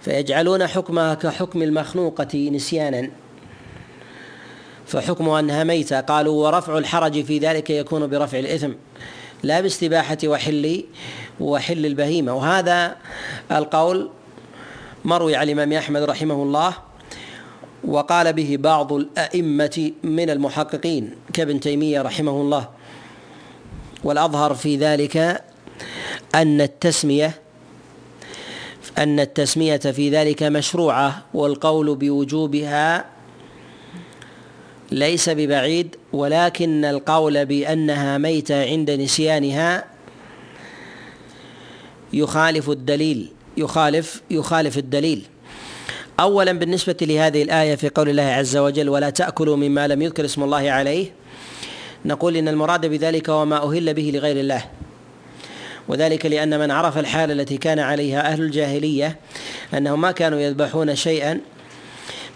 [0.01, 3.11] فيجعلون حكمها كحكم المخنوقة نسيانا.
[4.87, 6.01] فحكمها أنها ميتة.
[6.01, 8.73] قالوا ورفع الحرج في ذلك يكون برفع الإثم.
[9.43, 10.85] لا باستباحة وحل
[11.41, 12.35] وحل البهيمة.
[12.35, 12.97] وهذا
[13.53, 14.11] القول
[15.05, 16.75] مروي عن الإمام أحمد رحمه الله
[17.85, 22.69] وقال به بعض الأئمة من المحققين كابن تيمية رحمه الله.
[24.05, 25.45] والأظهر في ذلك
[26.35, 27.40] أن التسمية
[29.01, 33.05] أن التسمية في ذلك مشروعة والقول بوجوبها
[34.91, 39.85] ليس ببعيد ولكن القول بأنها ميتة عند نسيانها
[42.13, 45.27] يخالف الدليل يخالف يخالف الدليل.
[46.21, 50.43] اولا بالنسبة لهذه الآية في قول الله عز وجل ولا تأكلوا مما لم يذكر اسم
[50.43, 51.13] الله عليه
[52.05, 54.65] نقول إن المراد بذلك وما أهل به لغير الله.
[55.91, 59.17] وذلك لأن من عرف الحال التي كان عليها أهل الجاهلية
[59.75, 61.41] أنهم ما كانوا يذبحون شيئا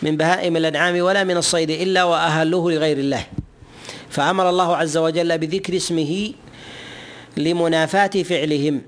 [0.02, 3.26] من بهائم الأنعام ولا من الصيد إلا وأهلوه لغير الله.
[4.10, 6.32] فأمر الله عز وجل بذكر اسمه
[7.36, 8.82] لمنافاة فعلهم.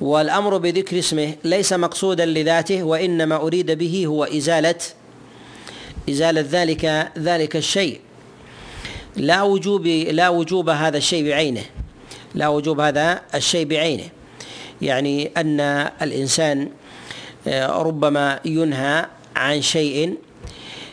[0.00, 4.78] والأمر بذكر اسمه ليس مقصودا لذاته وإنما أريد به هو إزالة
[6.10, 8.00] إزالة ذلك ذلك الشيء.
[9.16, 11.62] لا وجوب لا وجوب هذا الشيء بعينه.
[12.34, 14.08] لا وجوب هذا الشيء بعينه.
[14.82, 15.60] يعني أن
[16.02, 16.68] الإنسان
[17.48, 20.14] آه، ربما ينهى عن شيء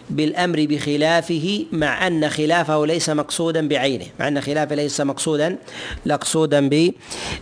[0.09, 5.57] بالأمر بخلافه مع أن خلافه ليس مقصودا بعينه مع أن خلافه ليس مقصودا
[6.05, 6.69] مقصودا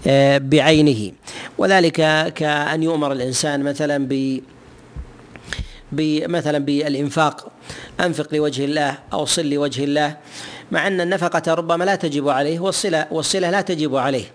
[0.07, 1.11] آه، بعينه.
[1.57, 1.93] وذلك
[2.33, 4.41] كأن يؤمر الإنسان مثلا ب
[6.27, 7.51] مثلا بالإنفاق.
[7.99, 10.17] أنفق لوجه الله أو صل لوجه الله.
[10.71, 14.25] مع أن النفقة ربما لا تجب عليه والصلة والصلة لا تجب عليه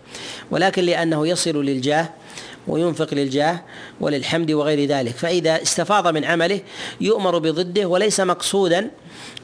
[0.51, 2.09] ولكن لأنه يصل للجاه
[2.69, 3.61] وينفق للجاه
[4.01, 5.15] وللحمد وغير ذلك.
[5.17, 6.61] فإذا استفاض من عمله
[7.01, 8.91] يؤمر بضده وليس مقصودا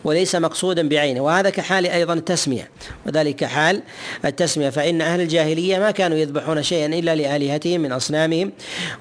[0.05, 1.21] وليس مقصودا بعينه.
[1.21, 2.71] وهذا كحال أيضا التسمية.
[3.07, 3.83] وذلك حال
[4.25, 4.71] التسمية.
[4.71, 8.53] فإن أهل الجاهلية ما كانوا يذبحون شيئا إلا لآلهتهم من أصنامهم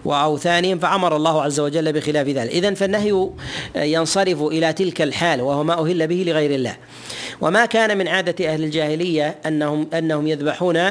[0.05, 2.51] وأوثانهم فأمر الله عز وجل بخلاف ذلك.
[2.51, 3.29] اذا فالنهي
[3.75, 6.75] ينصرف إلى تلك الحال وهو ما أهل به لغير الله.
[7.41, 10.89] وما كان من عادة أهل الجاهلية أنهم أنهم يذبحون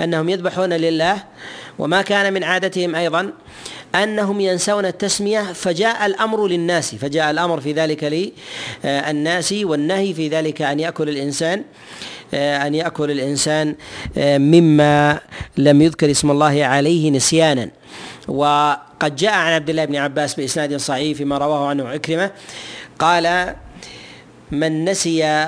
[0.00, 1.24] أنهم يذبحون لله
[1.78, 3.32] وما كان من عادتهم أيضا
[3.94, 8.32] أنهم ينسون التسمية فجاء الأمر للناس فجاء الأمر في ذلك
[8.84, 11.64] للناس والنهي في ذلك أن يأكل الإنسان
[12.34, 13.74] أن يأكل الإنسان
[14.16, 15.20] مما
[15.56, 17.70] لم يذكر اسم الله عليه نسيانا.
[18.28, 22.30] وقد جاء عن عبد الله بن عباس بإسناد صحيح فيما رواه عنه عكرمة
[22.98, 23.54] قال
[24.50, 25.46] من نسي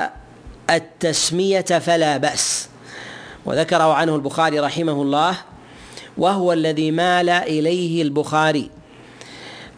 [0.71, 2.69] التسمية فلا بأس.
[3.47, 5.37] وذكره عنه البخاري رحمه الله
[6.19, 8.71] وهو الذي مال إليه البخاري.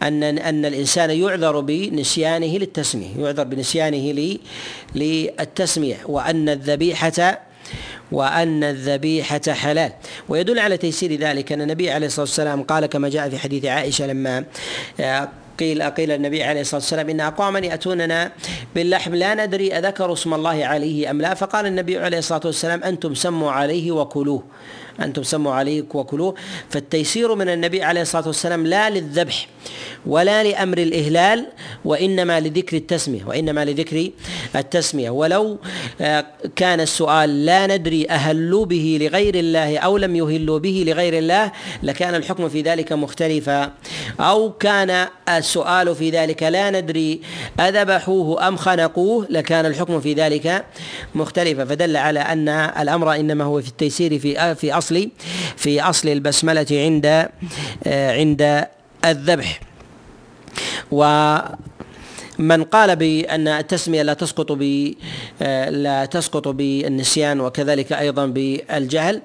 [0.03, 4.37] أن أن الإنسان يعذر بنسيانه للتسمية يعذر بنسيانه
[4.95, 7.41] للتسمية وأن الذبيحة
[8.11, 9.91] وأن الذبيحة حلال.
[10.29, 14.07] ويدل على تيسير ذلك أن النبي عليه الصلاة والسلام قال كما جاء في حديث عائشة
[14.07, 14.43] لما
[15.59, 18.31] قيل قيل النبي عليه الصلاة والسلام إن اقواما ياتوننا
[18.75, 23.15] باللحم لا ندري اذكروا اسم الله عليه أم لا فقال النبي عليه الصلاة والسلام أنتم
[23.15, 24.43] سموا عليه وكلوه
[24.99, 26.35] أنتم سموا عليه وكلوه
[26.69, 29.47] فالتيسير من النبي عليه الصلاة والسلام لا للذبح
[30.07, 31.45] ولا لأمر الإهلال
[31.85, 34.09] وإنما لذكر التسمية وإنما لذكر
[34.55, 35.09] التسمية.
[35.09, 35.57] ولو
[36.01, 36.25] آه،
[36.55, 41.51] كان السؤال لا ندري أهلوا به لغير الله أو لم يهلوا به لغير الله
[41.83, 43.71] لكان الحكم في ذلك مختلفا.
[44.19, 47.21] أو كان السؤال في ذلك لا ندري
[47.59, 50.65] أذبحوه أم خنقوه لكان الحكم في ذلك
[51.15, 51.65] مختلفا.
[51.65, 55.09] فدل على أن الأمر إنما هو في التيسير في في أصل
[55.57, 57.05] في أصل البسملة عند
[57.87, 58.65] آه، عند
[59.05, 59.59] الذبح.
[60.91, 61.05] و
[62.39, 64.93] من قال بأن التسمية لا تسقط ب
[65.69, 69.21] لا تسقط بالنسيان وكذلك أيضا بالجهل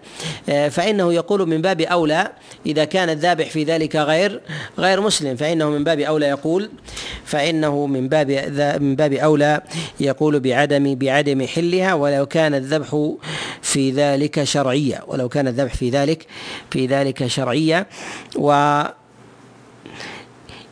[0.48, 2.28] آه، فإنه يقول من باب أولى
[2.66, 4.40] إذا كان الذابح في ذلك غير
[4.78, 6.70] غير مسلم فإنه من باب أولى يقول
[7.24, 8.30] فإنه من باب
[8.80, 9.61] من باب أولى
[10.00, 13.11] يقول بعدم بعدم حلها ولو كان الذبح
[13.62, 16.26] في ذلك شرعيا ولو كان الذبح في ذلك
[16.70, 17.86] في ذلك شرعيا
[18.36, 18.52] و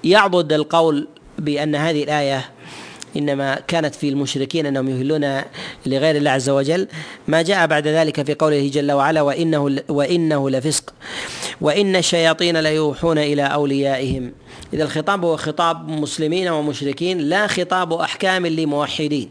[0.05, 2.51] يعضد القول بأن هذه الآية
[3.17, 5.41] إنما كانت في المشركين أنهم يهلون
[5.87, 6.89] لغير الله عز وجل.
[7.29, 10.95] ما جاء بعد ذلك في قوله جل وعلا وإنه وإنه لفسق
[11.61, 14.33] وإن الشياطين ليوحون إلى أوليائهم.
[14.73, 19.29] إذا الخطاب هو خطاب مسلمين ومشركين لا خطاب أحكام لموحدين.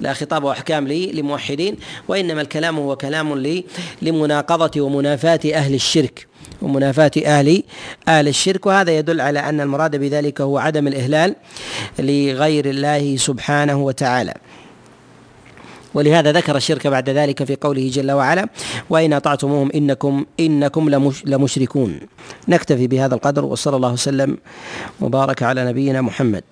[0.00, 1.76] لا خطاب واحكام لموحدين
[2.08, 3.62] وإنما الكلام هو كلام
[4.02, 6.26] لمناقضة ومنافاة أهل الشرك.
[6.62, 7.62] ومنافاة أهل
[8.08, 8.66] أهل الشرك.
[8.66, 11.36] وهذا يدل على أن المراد بذلك هو عدم الإهلال
[11.98, 14.34] لغير الله سبحانه وتعالى.
[15.94, 18.48] ولهذا ذكر الشرك بعد ذلك في قوله جل وعلا
[18.90, 20.90] وإن أطعتموهم إنكم إنكم
[21.24, 22.00] لمشركون.
[22.48, 24.38] نكتفي بهذا القدر وصلى الله وسلم
[25.00, 26.44] وبارك على نبينا محمد.